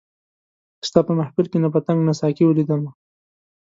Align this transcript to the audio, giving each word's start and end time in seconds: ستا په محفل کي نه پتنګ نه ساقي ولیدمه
ستا 0.87 0.99
په 1.07 1.11
محفل 1.19 1.45
کي 1.51 1.57
نه 1.63 1.69
پتنګ 1.73 1.99
نه 2.07 2.13
ساقي 2.19 2.43
ولیدمه 2.45 2.91